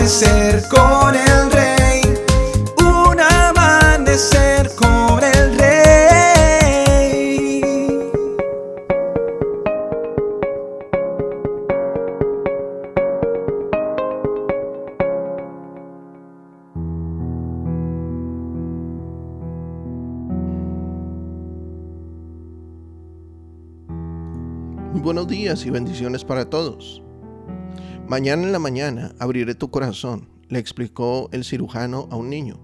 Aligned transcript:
amanecer 0.00 0.66
con 0.68 1.14
el 1.14 1.52
rey, 1.52 2.00
un 2.78 3.20
amanecer 3.20 4.70
con 4.74 5.22
el 5.22 5.58
rey. 5.58 6.00
Buenos 24.94 25.28
días 25.28 25.66
y 25.66 25.70
bendiciones 25.70 26.24
para 26.24 26.48
todos. 26.48 27.02
Mañana 28.10 28.42
en 28.42 28.50
la 28.50 28.58
mañana 28.58 29.14
abriré 29.20 29.54
tu 29.54 29.70
corazón, 29.70 30.28
le 30.48 30.58
explicó 30.58 31.28
el 31.30 31.44
cirujano 31.44 32.08
a 32.10 32.16
un 32.16 32.28
niño. 32.28 32.58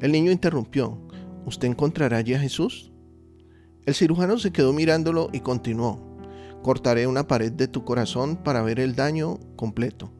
El 0.00 0.12
niño 0.12 0.32
interrumpió, 0.32 0.96
¿usted 1.44 1.68
encontrará 1.68 2.16
allí 2.16 2.32
a 2.32 2.38
Jesús? 2.38 2.90
El 3.84 3.94
cirujano 3.94 4.38
se 4.38 4.50
quedó 4.50 4.72
mirándolo 4.72 5.28
y 5.30 5.40
continuó, 5.40 6.16
cortaré 6.62 7.06
una 7.06 7.26
pared 7.26 7.52
de 7.52 7.68
tu 7.68 7.84
corazón 7.84 8.36
para 8.36 8.62
ver 8.62 8.80
el 8.80 8.94
daño 8.94 9.40
completo. 9.56 10.10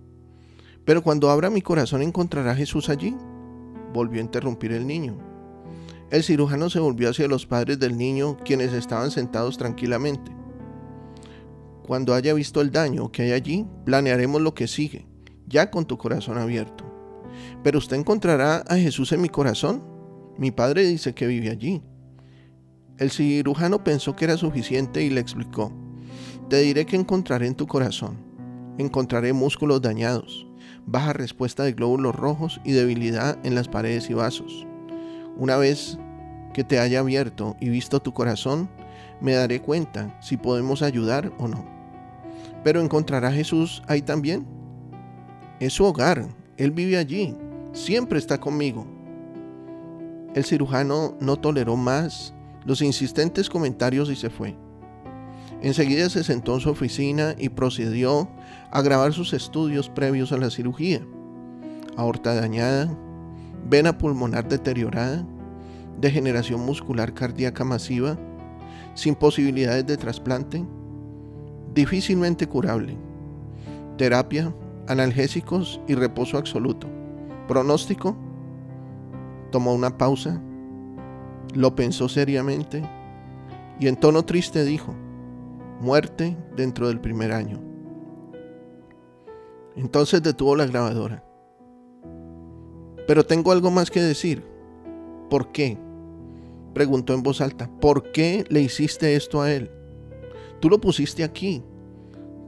Pero 0.85 1.03
cuando 1.03 1.31
abra 1.31 1.49
mi 1.49 1.63
corazón 1.63 2.03
encontrará 2.03 2.51
a 2.51 2.55
Jesús 2.55 2.91
allí, 2.91 3.17
volvió 3.95 4.21
a 4.21 4.25
interrumpir 4.25 4.73
el 4.73 4.87
niño. 4.87 5.17
El 6.11 6.23
cirujano 6.23 6.69
se 6.69 6.79
volvió 6.79 7.09
hacia 7.09 7.27
los 7.27 7.47
padres 7.47 7.79
del 7.79 7.97
niño, 7.97 8.37
quienes 8.45 8.75
estaban 8.75 9.13
sentados 9.13 9.57
tranquilamente. 9.57 10.42
Cuando 11.87 12.15
haya 12.15 12.33
visto 12.35 12.61
el 12.61 12.71
daño 12.71 13.11
que 13.11 13.23
hay 13.23 13.33
allí, 13.33 13.67
planearemos 13.85 14.41
lo 14.41 14.55
que 14.55 14.69
sigue, 14.69 15.07
ya 15.47 15.71
con 15.71 15.85
tu 15.85 15.99
corazón 15.99 16.39
abierto. 16.39 16.85
Pero 17.63 17.79
usted 17.79 17.97
encontrará 17.97 18.59
a 18.69 18.77
Jesús 18.77 19.13
en 19.13 19.21
mi 19.21 19.29
corazón. 19.29 19.83
Mi 20.39 20.51
padre 20.51 20.85
dice 20.85 21.15
que 21.15 21.27
vive 21.27 21.51
allí. 21.51 21.83
El 22.99 23.11
cirujano 23.11 23.83
pensó 23.83 24.15
que 24.15 24.25
era 24.25 24.37
suficiente 24.37 25.03
y 25.03 25.11
le 25.11 25.21
explicó, 25.21 25.73
te 26.49 26.59
diré 26.61 26.87
que 26.87 26.97
encontraré 26.97 27.47
en 27.47 27.55
tu 27.55 27.67
corazón. 27.67 28.19
Encontraré 28.79 29.33
músculos 29.33 29.83
dañados, 29.83 30.47
baja 30.87 31.13
respuesta 31.13 31.65
de 31.65 31.73
glóbulos 31.73 32.15
rojos 32.15 32.61
y 32.65 32.73
debilidad 32.73 33.39
en 33.45 33.55
las 33.55 33.69
paredes 33.69 34.09
y 34.09 34.15
vasos. 34.15 34.67
Una 35.37 35.57
vez 35.57 35.99
que 36.55 36.65
te 36.65 36.79
haya 36.79 37.01
abierto 37.01 37.57
y 37.61 37.71
visto 37.71 38.01
tu 38.01 38.13
corazón, 38.13 38.71
me 39.21 39.35
daré 39.35 39.61
cuenta 39.61 40.17
si 40.21 40.37
podemos 40.37 40.83
ayudar 40.83 41.33
o 41.39 41.49
no. 41.49 41.65
Pero 42.65 42.81
encontrará 42.81 43.33
Jesús 43.33 43.83
ahí 43.87 44.03
también. 44.03 44.47
Es 45.61 45.75
su 45.75 45.85
hogar, 45.85 46.27
Él 46.57 46.71
vive 46.71 46.97
allí, 46.97 47.37
siempre 47.73 48.19
está 48.19 48.39
conmigo. 48.39 48.87
El 50.35 50.45
cirujano 50.45 51.15
no 51.21 51.37
toleró 51.37 51.77
más 51.77 52.35
los 52.65 52.81
insistentes 52.83 53.51
comentarios 53.51 54.11
y 54.11 54.17
se 54.17 54.31
fue. 54.31 54.57
Enseguida 55.63 56.09
se 56.09 56.25
sentó 56.25 56.55
en 56.55 56.61
su 56.61 56.71
oficina 56.71 57.35
y 57.39 57.49
procedió 57.49 58.29
a 58.71 58.83
grabar 58.83 59.13
sus 59.13 59.33
estudios 59.33 59.89
previos 59.89 60.33
a 60.33 60.39
la 60.39 60.51
cirugía. 60.51 61.07
Aorta 61.97 62.35
dañada, 62.35 62.93
vena 63.69 63.97
pulmonar 63.97 64.49
deteriorada, 64.49 65.25
degeneración 66.01 66.61
muscular 66.61 67.15
cardíaca 67.15 67.65
masiva, 67.65 68.19
sin 68.95 69.15
posibilidades 69.15 69.87
de 69.87 69.97
trasplante, 69.97 70.65
difícilmente 71.75 72.47
curable. 72.47 72.97
Terapia, 73.97 74.55
analgésicos 74.89 75.81
y 75.87 75.95
reposo 75.95 76.39
absoluto. 76.39 76.89
Pronóstico. 77.49 78.17
Tomó 79.51 79.75
una 79.75 79.99
pausa, 79.99 80.41
lo 81.55 81.75
pensó 81.75 82.09
seriamente 82.09 82.83
y 83.79 83.87
en 83.87 83.97
tono 83.97 84.25
triste 84.25 84.65
dijo, 84.65 84.95
muerte 85.81 86.37
dentro 86.57 86.89
del 86.89 87.01
primer 87.01 87.33
año. 87.33 87.61
Entonces 89.77 90.23
detuvo 90.23 90.57
la 90.57 90.67
grabadora. 90.67 91.25
Pero 93.07 93.25
tengo 93.27 93.53
algo 93.53 93.71
más 93.71 93.91
que 93.91 94.01
decir. 94.01 94.45
¿Por 95.29 95.51
qué? 95.51 95.79
Preguntó 96.75 97.15
en 97.15 97.23
voz 97.23 97.41
alta. 97.41 97.71
¿Por 97.81 98.13
qué 98.13 98.45
le 98.49 98.61
hiciste 98.61 99.15
esto 99.15 99.43
a 99.43 99.53
él? 99.53 99.71
Tú 100.61 100.69
lo 100.69 100.81
pusiste 100.81 101.25
aquí. 101.25 101.63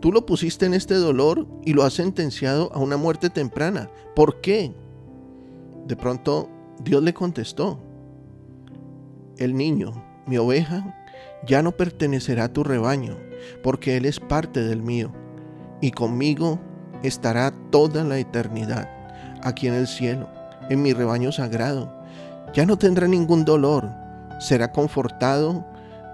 Tú 0.00 0.12
lo 0.12 0.26
pusiste 0.26 0.66
en 0.66 0.74
este 0.74 0.94
dolor 0.94 1.46
y 1.64 1.72
lo 1.72 1.82
has 1.82 1.94
sentenciado 1.94 2.70
a 2.74 2.78
una 2.78 2.96
muerte 2.96 3.30
temprana. 3.30 3.90
¿Por 4.14 4.40
qué? 4.40 4.74
De 5.86 5.96
pronto 5.96 6.48
Dios 6.82 7.02
le 7.02 7.14
contestó. 7.14 7.78
El 9.38 9.56
niño, 9.56 9.92
mi 10.26 10.36
oveja, 10.36 10.94
ya 11.46 11.62
no 11.62 11.72
pertenecerá 11.72 12.44
a 12.44 12.52
tu 12.52 12.64
rebaño, 12.64 13.16
porque 13.62 13.96
él 13.96 14.04
es 14.06 14.20
parte 14.20 14.62
del 14.62 14.82
mío, 14.82 15.12
y 15.80 15.90
conmigo 15.90 16.60
estará 17.02 17.52
toda 17.70 18.04
la 18.04 18.18
eternidad, 18.18 18.88
aquí 19.42 19.66
en 19.66 19.74
el 19.74 19.86
cielo, 19.86 20.28
en 20.70 20.82
mi 20.82 20.92
rebaño 20.92 21.32
sagrado. 21.32 21.92
Ya 22.54 22.64
no 22.64 22.78
tendrá 22.78 23.08
ningún 23.08 23.44
dolor, 23.44 23.90
será 24.44 24.70
confortado 24.70 25.64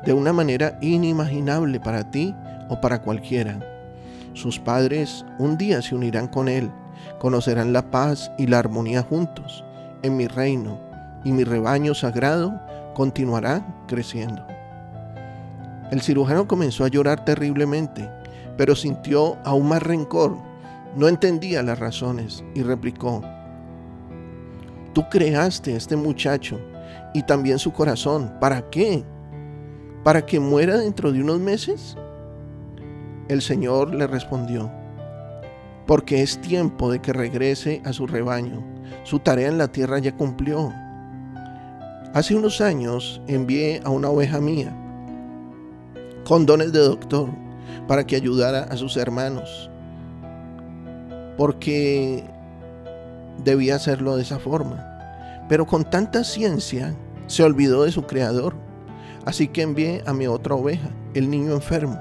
de 0.05 0.13
una 0.13 0.33
manera 0.33 0.79
inimaginable 0.81 1.81
para 1.81 2.09
ti 2.11 2.35
o 2.69 2.81
para 2.81 3.03
cualquiera. 3.03 3.59
Sus 4.35 4.61
padres 4.61 5.27
un 5.39 5.59
día 5.59 5.83
se 5.83 5.97
unirán 5.97 6.29
con 6.29 6.49
él, 6.49 6.71
conocerán 7.19 7.73
la 7.73 7.91
paz 7.91 8.31
y 8.39 8.47
la 8.47 8.61
armonía 8.61 9.03
juntos 9.03 9.65
en 10.03 10.17
mi 10.17 10.29
reino, 10.29 10.79
y 11.25 11.33
mi 11.33 11.43
rebaño 11.43 11.93
sagrado 11.93 12.59
continuará 12.95 13.67
creciendo. 13.89 14.47
El 15.91 16.01
cirujano 16.01 16.47
comenzó 16.47 16.85
a 16.85 16.89
llorar 16.89 17.25
terriblemente, 17.25 18.09
pero 18.57 18.77
sintió 18.77 19.39
aún 19.45 19.69
más 19.69 19.83
rencor. 19.83 20.39
No 20.95 21.09
entendía 21.09 21.63
las 21.65 21.81
razones 21.81 22.45
y 22.55 22.63
replicó, 22.63 23.23
Tú 24.93 25.05
creaste 25.11 25.75
a 25.75 25.77
este 25.77 25.97
muchacho 25.97 26.61
y 27.15 27.23
también 27.23 27.59
su 27.59 27.73
corazón. 27.73 28.33
¿Para 28.41 28.69
qué? 28.71 29.05
¿Para 30.05 30.25
que 30.25 30.41
muera 30.41 30.79
dentro 30.79 31.13
de 31.13 31.21
unos 31.21 31.41
meses? 31.41 31.97
El 33.29 33.43
Señor 33.43 33.95
le 33.95 34.07
respondió, 34.07 34.71
porque 35.87 36.23
es 36.23 36.41
tiempo 36.41 36.91
de 36.91 37.01
que 37.01 37.13
regrese 37.13 37.83
a 37.85 37.93
su 37.93 38.07
rebaño. 38.07 38.65
Su 39.05 39.21
tarea 39.21 39.49
en 39.49 39.59
la 39.59 39.69
tierra 39.69 39.99
ya 39.99 40.17
cumplió. 40.17 40.73
Hace 42.13 42.35
unos 42.35 42.61
años 42.61 43.23
envié 43.29 43.81
a 43.85 43.91
una 43.91 44.09
oveja 44.09 44.41
mía 44.41 44.77
con 46.25 46.45
dones 46.47 46.73
de 46.73 46.81
doctor 46.81 47.29
para 47.87 48.05
que 48.05 48.17
ayudara 48.17 48.65
a 48.65 48.77
sus 48.77 48.97
hermanos, 48.97 49.71
porque 51.37 52.25
debía 53.45 53.77
hacerlo 53.77 54.17
de 54.17 54.23
esa 54.23 54.39
forma. 54.39 54.90
Pero 55.51 55.67
con 55.67 55.83
tanta 55.83 56.23
ciencia 56.23 56.95
se 57.27 57.43
olvidó 57.43 57.83
de 57.83 57.91
su 57.91 58.07
creador. 58.07 58.55
Así 59.27 59.49
que 59.49 59.63
envié 59.63 60.01
a 60.07 60.15
mi 60.15 60.29
otra 60.29 60.55
oveja, 60.55 60.89
el 61.13 61.29
niño 61.29 61.53
enfermo, 61.55 61.99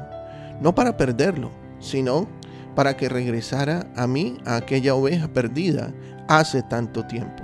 no 0.61 0.75
para 0.75 0.97
perderlo, 0.97 1.49
sino 1.79 2.27
para 2.75 2.95
que 2.95 3.09
regresara 3.09 3.87
a 3.95 4.05
mí, 4.05 4.37
a 4.45 4.57
aquella 4.57 4.93
oveja 4.93 5.27
perdida 5.29 5.91
hace 6.27 6.61
tanto 6.61 7.07
tiempo. 7.07 7.41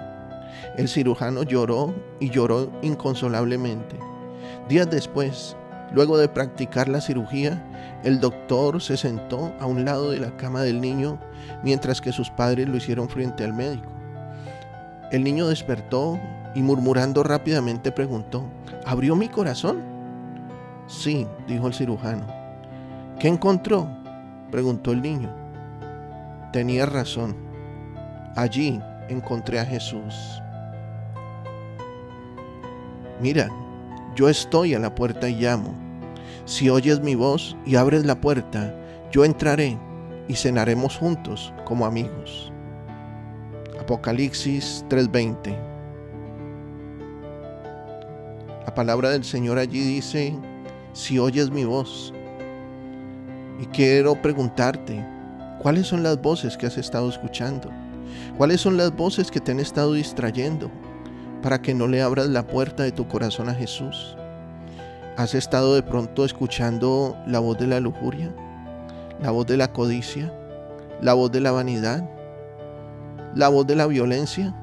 El 0.77 0.87
cirujano 0.89 1.41
lloró 1.41 1.95
y 2.19 2.29
lloró 2.29 2.71
inconsolablemente. 2.83 3.97
Días 4.69 4.87
después, 4.91 5.57
luego 5.91 6.19
de 6.19 6.29
practicar 6.29 6.87
la 6.87 7.01
cirugía, 7.01 7.65
el 8.03 8.19
doctor 8.19 8.79
se 8.79 8.95
sentó 8.95 9.55
a 9.59 9.65
un 9.65 9.85
lado 9.85 10.11
de 10.11 10.19
la 10.19 10.37
cama 10.37 10.61
del 10.61 10.81
niño 10.81 11.19
mientras 11.63 11.99
que 11.99 12.11
sus 12.11 12.29
padres 12.29 12.69
lo 12.69 12.77
hicieron 12.77 13.09
frente 13.09 13.43
al 13.43 13.53
médico. 13.53 13.94
El 15.15 15.23
niño 15.23 15.47
despertó 15.47 16.19
y 16.55 16.61
murmurando 16.61 17.23
rápidamente 17.23 17.89
preguntó, 17.93 18.43
¿abrió 18.85 19.15
mi 19.15 19.29
corazón? 19.29 19.81
Sí, 20.87 21.25
dijo 21.47 21.67
el 21.67 21.73
cirujano. 21.73 22.27
¿Qué 23.17 23.29
encontró? 23.29 23.87
preguntó 24.51 24.91
el 24.91 25.01
niño. 25.01 25.33
Tenía 26.51 26.85
razón. 26.85 27.33
Allí 28.35 28.81
encontré 29.07 29.61
a 29.61 29.65
Jesús. 29.65 30.41
Mira, 33.21 33.47
yo 34.17 34.27
estoy 34.27 34.73
a 34.73 34.79
la 34.79 34.93
puerta 34.95 35.29
y 35.29 35.35
llamo. 35.35 35.73
Si 36.43 36.69
oyes 36.69 36.99
mi 36.99 37.15
voz 37.15 37.55
y 37.65 37.77
abres 37.77 38.05
la 38.05 38.19
puerta, 38.19 38.75
yo 39.13 39.23
entraré 39.23 39.77
y 40.27 40.35
cenaremos 40.35 40.97
juntos 40.97 41.53
como 41.63 41.85
amigos. 41.85 42.51
Apocalipsis 43.85 44.83
3:20. 44.89 45.55
La 48.65 48.73
palabra 48.73 49.11
del 49.11 49.23
Señor 49.23 49.59
allí 49.59 49.79
dice, 49.79 50.35
si 50.91 51.19
oyes 51.19 51.51
mi 51.51 51.65
voz. 51.65 52.11
Y 53.61 53.67
quiero 53.67 54.19
preguntarte, 54.19 55.05
¿cuáles 55.61 55.85
son 55.85 56.01
las 56.01 56.19
voces 56.19 56.57
que 56.57 56.65
has 56.65 56.79
estado 56.79 57.09
escuchando? 57.09 57.69
¿Cuáles 58.39 58.59
son 58.59 58.75
las 58.75 58.91
voces 58.95 59.29
que 59.29 59.39
te 59.39 59.51
han 59.51 59.59
estado 59.59 59.93
distrayendo 59.93 60.71
para 61.43 61.61
que 61.61 61.75
no 61.75 61.87
le 61.87 62.01
abras 62.01 62.25
la 62.25 62.47
puerta 62.47 62.81
de 62.81 62.91
tu 62.91 63.07
corazón 63.07 63.49
a 63.49 63.53
Jesús? 63.53 64.17
¿Has 65.15 65.35
estado 65.35 65.75
de 65.75 65.83
pronto 65.83 66.25
escuchando 66.25 67.15
la 67.27 67.37
voz 67.37 67.59
de 67.59 67.67
la 67.67 67.79
lujuria, 67.79 68.33
la 69.21 69.29
voz 69.29 69.45
de 69.45 69.57
la 69.57 69.71
codicia, 69.71 70.33
la 71.03 71.13
voz 71.13 71.31
de 71.31 71.41
la 71.41 71.51
vanidad, 71.51 72.14
la 73.35 73.49
voz 73.49 73.67
de 73.67 73.75
la 73.75 73.85
violencia, 73.85 74.55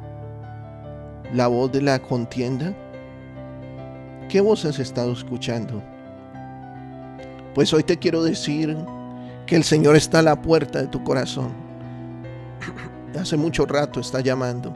la 1.32 1.46
voz 1.46 1.70
de 1.70 1.82
la 1.82 1.98
contienda? 2.00 2.74
¿Qué 4.28 4.40
voz 4.40 4.64
has 4.64 4.78
estado 4.78 5.12
escuchando? 5.12 5.82
Pues 7.54 7.72
hoy 7.74 7.82
te 7.82 7.98
quiero 7.98 8.24
decir 8.24 8.76
que 9.46 9.56
el 9.56 9.62
Señor 9.62 9.94
está 9.94 10.20
a 10.20 10.22
la 10.22 10.40
puerta 10.40 10.80
de 10.80 10.88
tu 10.88 11.04
corazón. 11.04 11.52
Hace 13.20 13.36
mucho 13.36 13.66
rato 13.66 14.00
está 14.00 14.20
llamando. 14.20 14.72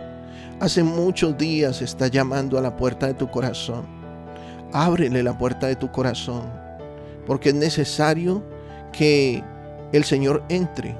Hace 0.60 0.82
muchos 0.82 1.37
días 1.38 1.81
está 1.81 2.08
llamando 2.08 2.58
a 2.58 2.62
la 2.62 2.76
puerta 2.76 3.06
de 3.06 3.14
tu 3.14 3.31
corazón. 3.31 3.87
Ábrele 4.75 5.22
la 5.22 5.37
puerta 5.38 5.69
de 5.69 5.76
tu 5.76 5.90
corazón. 5.90 6.42
Porque 7.26 7.49
es 7.49 7.54
necesario 7.54 8.44
que 8.92 9.42
el 9.92 10.04
Señor 10.04 10.44
entre 10.50 10.94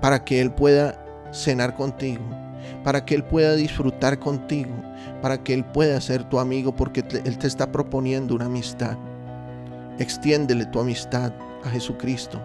para 0.00 0.24
que 0.24 0.40
Él 0.40 0.50
pueda 0.50 0.99
cenar 1.32 1.74
contigo, 1.74 2.24
para 2.84 3.04
que 3.04 3.14
Él 3.14 3.24
pueda 3.24 3.54
disfrutar 3.54 4.18
contigo, 4.18 4.74
para 5.22 5.42
que 5.42 5.54
Él 5.54 5.64
pueda 5.64 6.00
ser 6.00 6.24
tu 6.24 6.38
amigo, 6.38 6.74
porque 6.74 7.04
Él 7.24 7.38
te 7.38 7.46
está 7.46 7.70
proponiendo 7.70 8.34
una 8.34 8.46
amistad. 8.46 8.96
Extiéndele 9.98 10.66
tu 10.66 10.80
amistad 10.80 11.32
a 11.64 11.70
Jesucristo 11.70 12.40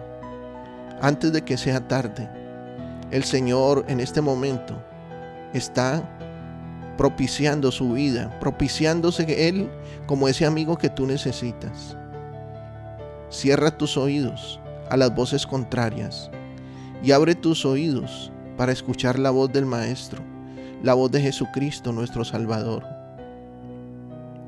antes 1.00 1.32
de 1.32 1.42
que 1.42 1.56
sea 1.56 1.86
tarde. 1.86 2.28
El 3.10 3.24
Señor 3.24 3.84
en 3.88 4.00
este 4.00 4.20
momento 4.20 4.74
está 5.52 6.02
propiciando 6.96 7.70
su 7.70 7.92
vida, 7.92 8.38
propiciándose 8.40 9.48
Él 9.48 9.70
como 10.06 10.28
ese 10.28 10.46
amigo 10.46 10.76
que 10.76 10.90
tú 10.90 11.06
necesitas. 11.06 11.96
Cierra 13.28 13.76
tus 13.76 13.96
oídos 13.96 14.60
a 14.88 14.96
las 14.96 15.14
voces 15.14 15.46
contrarias 15.46 16.30
y 17.02 17.12
abre 17.12 17.34
tus 17.34 17.66
oídos 17.66 18.32
para 18.56 18.72
escuchar 18.72 19.18
la 19.18 19.30
voz 19.30 19.52
del 19.52 19.66
Maestro, 19.66 20.22
la 20.82 20.94
voz 20.94 21.10
de 21.10 21.20
Jesucristo 21.20 21.92
nuestro 21.92 22.24
Salvador. 22.24 22.84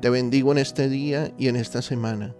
Te 0.01 0.09
bendigo 0.09 0.51
en 0.51 0.57
este 0.57 0.89
día 0.89 1.31
y 1.37 1.47
en 1.47 1.55
esta 1.55 1.81
semana. 1.81 2.35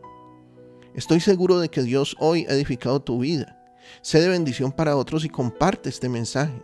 Estoy 0.95 1.19
seguro 1.19 1.59
de 1.59 1.69
que 1.69 1.83
Dios 1.83 2.15
hoy 2.19 2.45
ha 2.49 2.53
edificado 2.53 3.01
tu 3.01 3.19
vida. 3.19 3.61
Sé 4.01 4.21
de 4.21 4.29
bendición 4.29 4.71
para 4.71 4.95
otros 4.95 5.25
y 5.25 5.29
comparte 5.29 5.89
este 5.89 6.09
mensaje. 6.09 6.61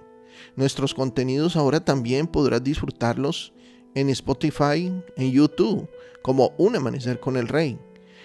Nuestros 0.55 0.93
contenidos 0.93 1.55
ahora 1.55 1.79
también 1.79 2.27
podrás 2.27 2.63
disfrutarlos 2.63 3.53
en 3.93 4.09
Spotify, 4.09 4.91
en 5.15 5.31
YouTube, 5.31 5.89
como 6.21 6.53
Un 6.57 6.75
Amanecer 6.75 7.19
con 7.19 7.37
el 7.37 7.47
Rey. 7.47 7.79